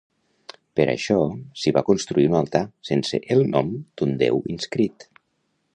[0.77, 1.17] Per això
[1.63, 5.07] s'hi va construir un altar sense el nom d'un déu inscrit.